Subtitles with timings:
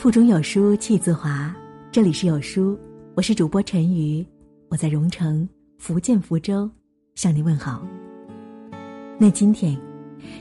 [0.00, 1.54] 腹中有书气自华，
[1.92, 2.74] 这里是有书，
[3.14, 4.26] 我是主播陈瑜，
[4.70, 6.70] 我在蓉城福建福州
[7.16, 7.86] 向你问好。
[9.18, 9.78] 那今天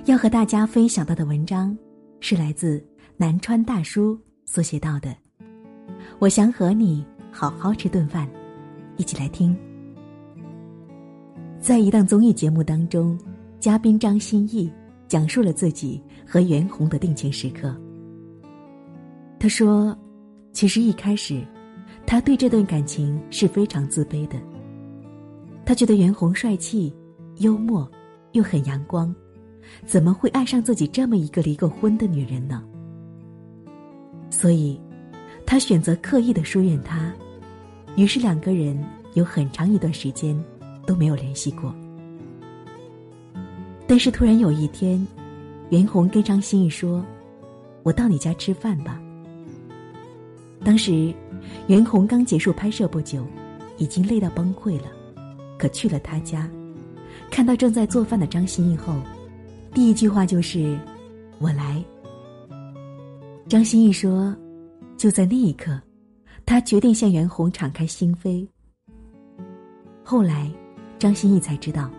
[0.05, 1.77] 要和大家分享到的文章
[2.21, 2.81] 是来自
[3.17, 5.13] 南川大叔所写到的，
[6.19, 8.29] 我想和你好好吃顿饭，
[8.95, 9.53] 一起来听。
[11.59, 13.19] 在一档综艺节目当中，
[13.59, 14.71] 嘉宾张歆艺
[15.09, 17.75] 讲述了自己和袁弘的定情时刻。
[19.39, 19.97] 他说
[20.51, 21.41] ：“其实一开始，
[22.05, 24.37] 他对这段感情是非常自卑的。
[25.65, 26.93] 他觉得袁弘帅气、
[27.37, 27.89] 幽默，
[28.33, 29.15] 又很阳光，
[29.85, 32.61] 怎么会爱上自己这么一个离过婚的女人呢？
[34.29, 34.79] 所以，
[35.45, 37.13] 他选择刻意的疏远他。
[37.95, 38.77] 于是两个人
[39.13, 40.37] 有很长一段时间
[40.85, 41.73] 都没有联系过。
[43.87, 45.05] 但是突然有一天，
[45.69, 47.05] 袁弘跟张歆艺说
[47.83, 49.01] ：‘我到你家吃饭吧。’”
[50.63, 51.13] 当时，
[51.67, 53.25] 袁弘刚结束拍摄不久，
[53.77, 54.87] 已经累到崩溃了。
[55.57, 56.49] 可去了他家，
[57.29, 58.95] 看到正在做饭的张歆艺后，
[59.73, 60.77] 第一句话就是
[61.39, 61.83] ：“我来。”
[63.47, 64.35] 张歆艺说
[64.95, 65.79] ：“就在那一刻，
[66.45, 68.47] 他决定向袁弘敞开心扉。”
[70.03, 70.51] 后来，
[70.97, 71.89] 张歆艺才知道，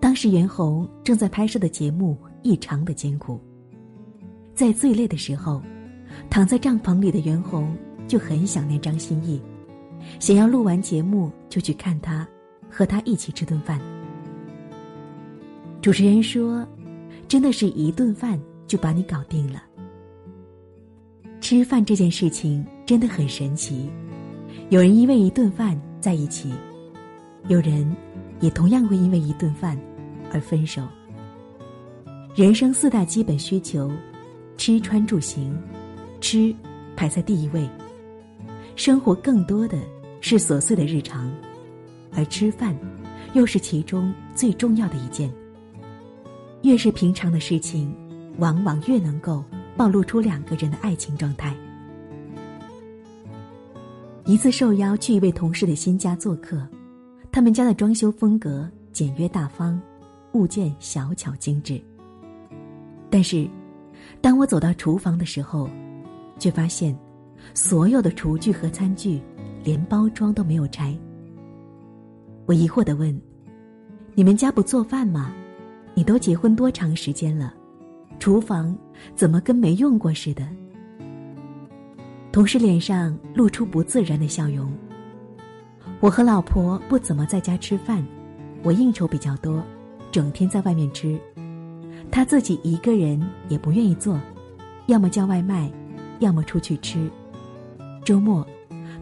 [0.00, 3.40] 当时袁弘正在拍摄的节目异常的艰苦，
[4.54, 5.62] 在最累的时候。
[6.28, 7.74] 躺在帐篷里的袁弘
[8.06, 9.40] 就很想念张歆艺，
[10.18, 12.26] 想要录完节目就去看他，
[12.70, 13.80] 和他一起吃顿饭。
[15.80, 16.66] 主持人说
[17.28, 19.62] ：“真的是一顿饭就把你搞定了。”
[21.40, 23.88] 吃饭这件事情真的很神奇，
[24.68, 26.52] 有人因为一顿饭在一起，
[27.46, 27.94] 有人
[28.40, 29.78] 也同样会因为一顿饭
[30.32, 30.82] 而分手。
[32.34, 33.90] 人生四大基本需求：
[34.56, 35.56] 吃、穿、住、行。
[36.28, 36.52] 吃
[36.96, 37.70] 排在第一位，
[38.74, 39.78] 生活更多的
[40.20, 41.32] 是琐碎的日常，
[42.16, 42.76] 而吃饭
[43.34, 45.32] 又是其中最重要的一件。
[46.62, 47.94] 越是平常的事情，
[48.38, 49.44] 往往越能够
[49.76, 51.54] 暴露出两个人的爱情状态。
[54.24, 56.60] 一次受邀去一位同事的新家做客，
[57.30, 59.80] 他们家的装修风格简约大方，
[60.32, 61.80] 物件小巧精致。
[63.08, 63.48] 但是，
[64.20, 65.70] 当我走到厨房的时候，
[66.38, 66.96] 却发现，
[67.54, 69.20] 所有的厨具和餐具，
[69.64, 70.96] 连包装都没有拆。
[72.46, 73.20] 我疑惑的问
[74.14, 75.32] ：“你们家不做饭吗？
[75.94, 77.54] 你都结婚多长时间了，
[78.18, 78.76] 厨房
[79.14, 80.46] 怎么跟没用过似的？”
[82.30, 84.70] 同事脸上露出不自然的笑容。
[86.00, 88.06] 我和老婆不怎么在家吃饭，
[88.62, 89.64] 我应酬比较多，
[90.12, 91.18] 整天在外面吃。
[92.10, 94.20] 他自己一个人也不愿意做，
[94.86, 95.72] 要么叫外卖。
[96.18, 97.10] 要么出去吃，
[98.04, 98.46] 周末，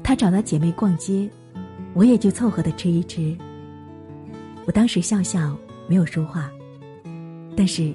[0.03, 1.29] 他找到姐妹逛街，
[1.93, 3.37] 我也就凑合的吃一吃。
[4.67, 5.57] 我当时笑笑，
[5.89, 6.51] 没有说话，
[7.57, 7.95] 但是，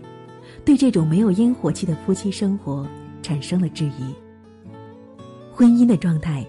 [0.63, 2.87] 对这种没有烟火气的夫妻生活
[3.21, 4.13] 产生了质疑。
[5.51, 6.45] 婚姻的状态，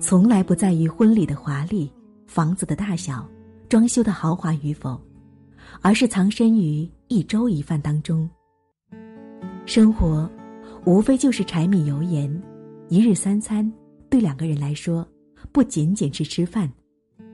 [0.00, 1.90] 从来不在于婚礼的华丽、
[2.26, 3.28] 房子的大小、
[3.68, 5.00] 装修的豪华与否，
[5.80, 8.28] 而是藏身于一粥一饭当中。
[9.66, 10.28] 生活。
[10.88, 12.42] 无非就是柴米油盐，
[12.88, 13.70] 一日三餐，
[14.08, 15.06] 对两个人来说，
[15.52, 16.66] 不仅仅是吃饭，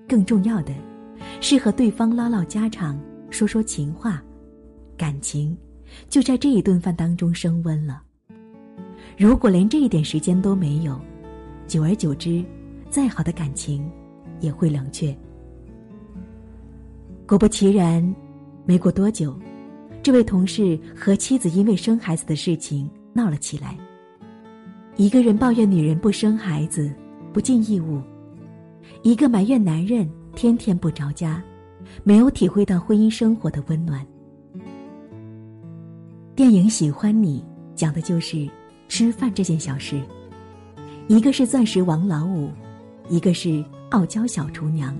[0.08, 0.74] 更重要的，
[1.40, 3.00] 是和对方唠唠家常，
[3.30, 4.20] 说说情话，
[4.96, 5.56] 感情
[6.08, 8.02] 就在这一顿饭当中升温了。
[9.16, 11.00] 如果连这一点时间都没有，
[11.68, 12.44] 久而久之，
[12.90, 13.88] 再好的感情
[14.40, 15.16] 也会冷却。
[17.24, 18.02] 果不其然，
[18.66, 19.38] 没过多久，
[20.02, 22.90] 这位同事和妻子因为生孩子的事情。
[23.14, 23.74] 闹了起来。
[24.96, 26.92] 一个人抱怨女人不生孩子，
[27.32, 28.00] 不尽义务；
[29.02, 31.42] 一个埋怨男人天天不着家，
[32.02, 34.06] 没有体会到婚姻生活的温暖。
[36.36, 37.40] 电影《喜欢你》
[37.74, 38.48] 讲的就是
[38.88, 40.00] 吃饭这件小事。
[41.08, 42.50] 一个是钻石王老五，
[43.08, 44.96] 一个是傲娇小厨娘。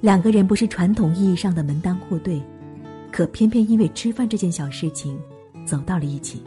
[0.00, 2.40] 两个人不是传统意义上的门当户对，
[3.12, 5.18] 可偏偏因为吃饭这件小事情，
[5.66, 6.42] 走到了一起。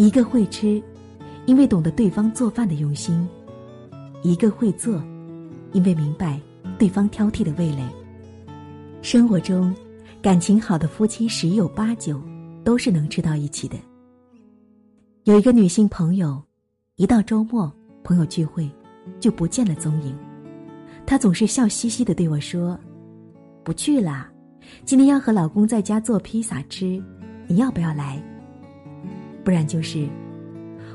[0.00, 0.82] 一个会吃，
[1.44, 3.22] 因为懂得对方做饭的用心；
[4.22, 4.94] 一个会做，
[5.72, 6.40] 因为明白
[6.78, 7.86] 对方挑剔的味蕾。
[9.02, 9.74] 生活中，
[10.22, 12.18] 感情好的夫妻十有八九
[12.64, 13.76] 都是能吃到一起的。
[15.24, 16.42] 有一个女性朋友，
[16.96, 17.70] 一到周末
[18.02, 18.66] 朋友聚会，
[19.20, 20.16] 就不见了踪影。
[21.04, 22.80] 她总是笑嘻嘻的对我说
[23.62, 24.32] ：“不去啦，
[24.86, 26.98] 今天要和老公在家做披萨吃，
[27.46, 28.18] 你要不要来？”
[29.44, 30.06] 不然就是，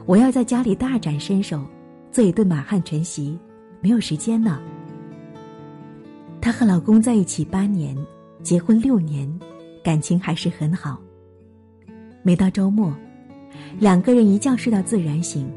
[0.06, 1.64] 我要在家里大展身手，
[2.12, 3.38] 做一顿满汉全席，
[3.82, 4.60] 没有时间呢。
[6.40, 7.98] 她和老公在一起八年，
[8.44, 9.28] 结婚六年，
[9.84, 11.00] 感情还是很好。
[12.22, 12.94] 每到周末，
[13.80, 15.52] 两个人一觉睡到自然醒，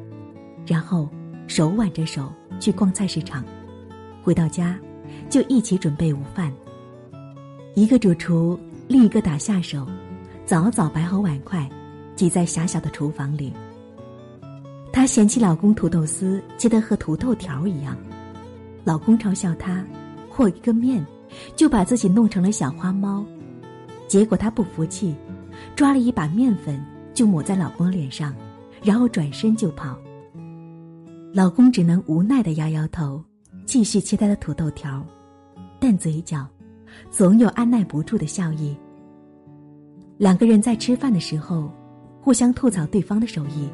[0.67, 1.09] 然后
[1.47, 3.45] 手挽着手去逛菜市场，
[4.23, 4.79] 回到家
[5.29, 6.53] 就一起准备午饭。
[7.75, 8.59] 一个主厨，
[8.89, 9.87] 另一个打下手，
[10.45, 11.69] 早早摆好碗筷，
[12.19, 13.53] 挤在狭小的厨房里。
[14.93, 17.97] 她嫌弃老公土豆丝切得和土豆条一样，
[18.83, 19.85] 老公嘲笑她，
[20.29, 21.07] 和一个面，
[21.55, 23.25] 就把自己弄成了小花猫。
[24.09, 25.15] 结果她不服气，
[25.77, 26.85] 抓了一把面粉
[27.15, 28.35] 就抹在老公脸上，
[28.83, 29.97] 然后转身就跑。
[31.33, 33.23] 老公只能无奈的摇摇头，
[33.65, 35.07] 继续切他的土豆条，
[35.79, 36.45] 但嘴角
[37.13, 38.77] 总有按耐不住的笑意。
[40.17, 41.71] 两个人在吃饭的时候，
[42.29, 43.67] 互相吐槽对方的手艺。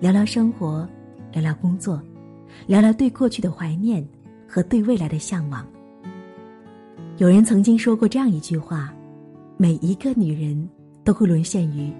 [0.00, 0.88] 聊聊生活，
[1.34, 2.02] 聊聊工作，
[2.66, 4.02] 聊聊对过去的怀念
[4.48, 5.66] 和对未来的向往。
[7.18, 8.90] 有人曾经说过这样一句话：
[9.58, 10.66] 每一个女人
[11.04, 11.92] 都会沦陷于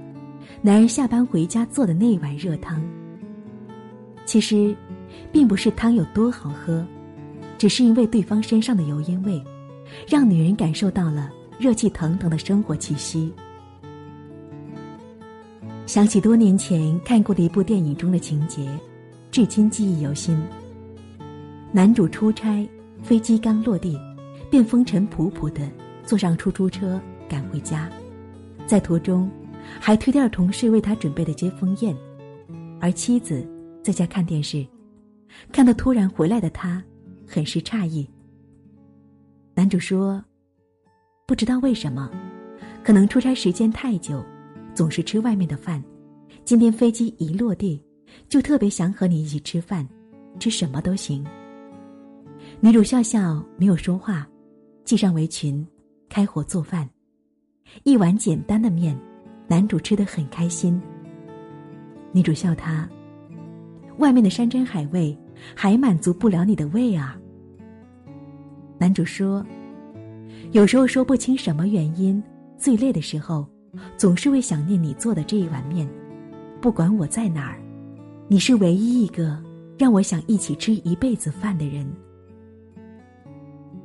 [0.63, 2.83] 男人下班回家做的那一碗热汤。
[4.25, 4.75] 其实，
[5.31, 6.83] 并不是汤有多好喝，
[7.59, 9.39] 只是因为对方身上的油烟味，
[10.09, 13.31] 让女人感受到了热气腾腾的生活气息。
[15.91, 18.65] 想起多年前看过的一部电影中的情节，
[19.33, 20.41] 至今记忆犹新。
[21.73, 22.65] 男主出差，
[23.03, 23.99] 飞机刚落地，
[24.49, 25.69] 便风尘仆仆的
[26.05, 27.91] 坐上出租车赶回家，
[28.69, 29.29] 在途中
[29.81, 31.93] 还推掉同事为他准备的接风宴，
[32.81, 33.45] 而妻子
[33.83, 34.65] 在家看电视，
[35.51, 36.81] 看到突然回来的他，
[37.27, 38.09] 很是诧异。
[39.57, 40.25] 男主说
[41.27, 42.09] ：“不知道为什么，
[42.85, 44.25] 可能出差时间太久。”
[44.75, 45.83] 总是吃外面的饭，
[46.45, 47.83] 今天飞机一落地，
[48.29, 49.87] 就特别想和你一起吃饭，
[50.39, 51.25] 吃什么都行。
[52.61, 54.27] 女主笑笑没有说话，
[54.85, 55.67] 系上围裙，
[56.09, 56.89] 开火做饭，
[57.85, 58.99] 一碗简单的面，
[59.47, 60.81] 男主吃得很开心。
[62.13, 62.89] 女主笑他，
[63.99, 65.17] 外面的山珍海味
[65.55, 67.19] 还满足不了你的胃啊。
[68.79, 69.45] 男主说，
[70.53, 72.23] 有时候说不清什么原因，
[72.57, 73.47] 最累的时候。
[73.97, 75.89] 总是会想念你做的这一碗面，
[76.61, 77.61] 不管我在哪儿，
[78.29, 79.39] 你是唯一一个
[79.79, 81.87] 让我想一起吃一辈子饭的人。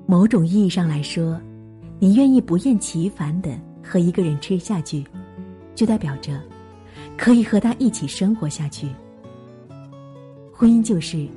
[0.07, 1.39] 某种意义上来说，
[1.99, 5.03] 你愿意不厌其烦的和一个人吃下去，
[5.73, 6.41] 就代表着
[7.17, 8.87] 可以和他一起生活下去。
[10.51, 11.27] 婚姻就是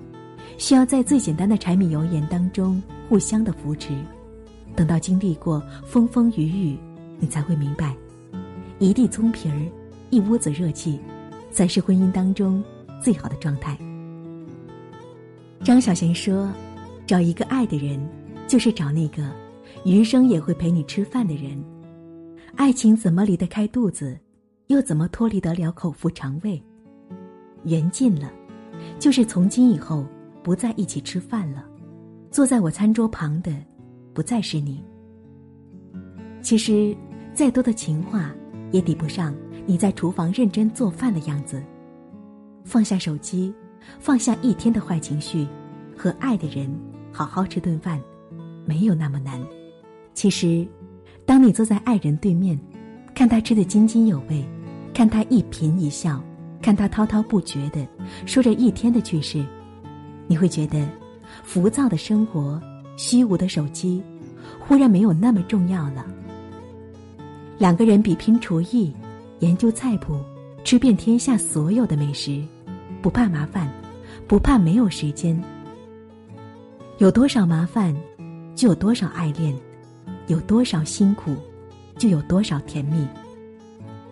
[0.59, 3.93] 需要在最简单的柴米油盐当中互相的扶持，
[4.77, 6.79] 等到经历过风风雨雨，
[7.19, 7.97] 你才会明白。
[8.81, 9.73] 一地葱皮儿，
[10.09, 11.01] 一屋子热气，
[11.51, 12.63] 才是婚姻当中
[13.03, 13.77] 最好的状态。
[15.65, 16.53] 张小娴说
[17.05, 18.01] ：“找一个爱的人，
[18.47, 19.33] 就是找那个
[19.85, 21.61] 余生也会陪你吃饭的人。
[22.55, 24.17] 爱情怎么离得开肚子，
[24.69, 26.63] 又怎么脱离得了口腹肠胃？
[27.65, 28.31] 缘尽了，
[29.01, 30.07] 就是从今以后
[30.41, 31.65] 不在一起吃饭了。
[32.31, 33.53] 坐在我餐桌旁的，
[34.15, 34.81] 不再是你。
[36.41, 36.97] 其实，
[37.35, 38.33] 再多的情话。”
[38.71, 39.35] 也抵不上
[39.67, 41.63] 你在厨房认真做饭的样子。
[42.65, 43.53] 放下手机，
[43.99, 45.47] 放下一天的坏情绪，
[45.97, 46.71] 和爱的人
[47.11, 48.01] 好好吃顿饭，
[48.67, 49.41] 没有那么难。
[50.13, 50.67] 其实，
[51.25, 52.59] 当你坐在爱人对面，
[53.15, 54.45] 看他吃得津津有味，
[54.93, 56.23] 看他一颦一笑，
[56.61, 57.87] 看他滔滔不绝的
[58.27, 59.45] 说着一天的趣事，
[60.27, 60.87] 你会觉得，
[61.43, 62.61] 浮躁的生活、
[62.97, 64.03] 虚无的手机，
[64.59, 66.05] 忽然没有那么重要了。
[67.59, 68.95] 两个人比拼厨艺，
[69.41, 70.17] 研究菜谱，
[70.63, 72.41] 吃遍天下所有的美食，
[73.03, 73.69] 不怕麻烦，
[74.29, 75.43] 不怕没有时间。
[76.99, 77.93] 有多少麻烦，
[78.55, 79.53] 就有多少爱恋；
[80.29, 81.35] 有多少辛苦，
[81.97, 83.05] 就有多少甜蜜。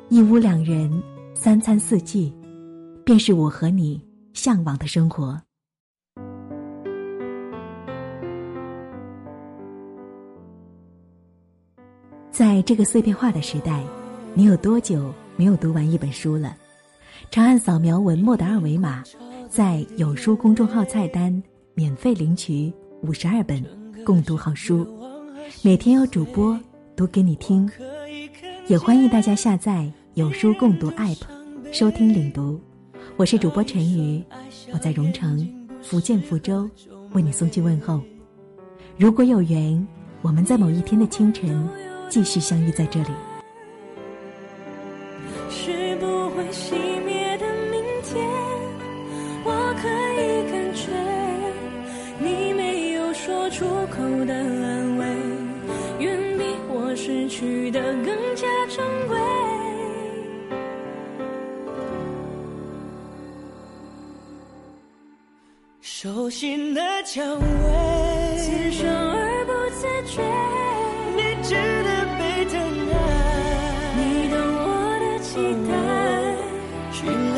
[0.08, 0.90] 一屋两人，
[1.32, 2.32] 三餐四季，
[3.04, 5.40] 便是我和你向往的生活。
[12.36, 13.82] 在这个碎片化的时代，
[14.34, 16.54] 你有多久没有读完一本书了？
[17.30, 19.02] 长按扫描文末的二维码，
[19.48, 23.64] 在有书公众号菜单免费领取五十二本
[24.04, 24.86] 共读好书，
[25.62, 26.60] 每天有主播
[26.94, 27.66] 读给你听。
[28.66, 31.22] 也欢迎大家下载有书共读 APP，
[31.72, 32.60] 收听领读。
[33.16, 34.22] 我是主播陈瑜，
[34.74, 35.48] 我在荣城
[35.80, 36.68] 福建福州
[37.12, 37.98] 为你送去问候。
[38.98, 39.88] 如果有缘，
[40.20, 41.66] 我们在某一天的清晨。
[42.08, 43.10] 继续相遇在这里。
[45.50, 48.24] 是不会熄灭的明天
[49.44, 49.88] 我可
[50.20, 50.92] 以感觉
[52.18, 55.06] 你没有说出口的安慰
[55.98, 59.18] 远比我失去的更加珍贵
[65.80, 67.75] 手心的蔷薇。
[75.64, 77.35] 待，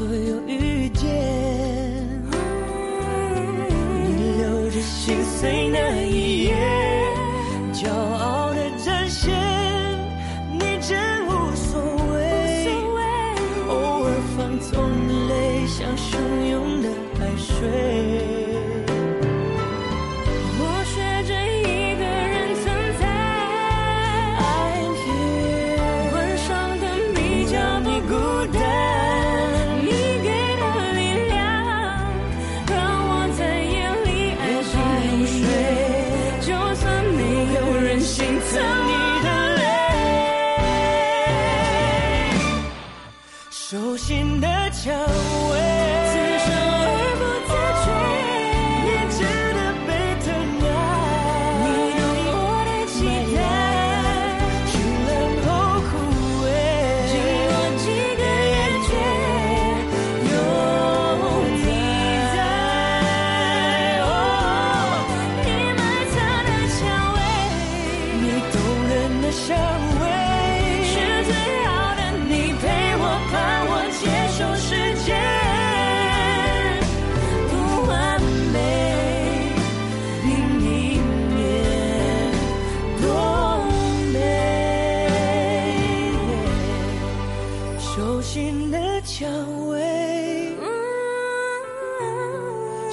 [0.00, 0.88] 所有雨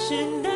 [0.08, 0.47] should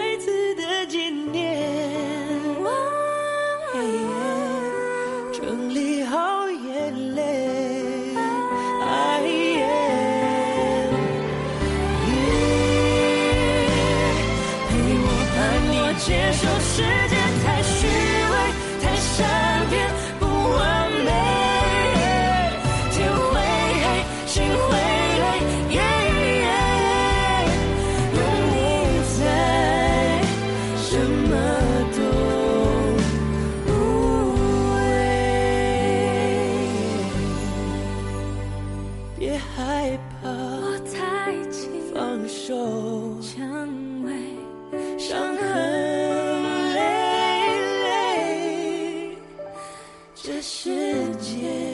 [50.25, 50.71] 这世
[51.17, 51.72] 界。